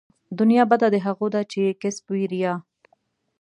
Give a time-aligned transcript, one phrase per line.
[0.39, 2.53] دنيا بده د هغو ده چې يې کسب وي ريا